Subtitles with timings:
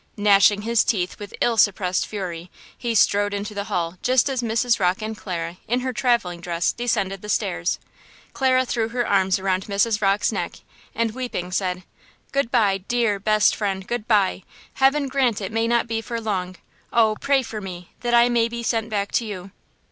[0.17, 4.79] Gnashing his teeth with ill suppressed fury, he strode into the hall just as Mrs.
[4.79, 7.77] Rocke and Clara, in her traveling dress, descended the stairs.
[8.33, 10.01] Clara threw her arms around Mrs.
[10.01, 10.61] Rocke's neck,
[10.95, 11.83] and, weeping, said:
[12.31, 14.41] "Good by, dear, best friend–good by!
[14.73, 16.55] Heaven grant it may not be for long!
[16.91, 19.51] Oh, pray for me, that I may be sent back to you!"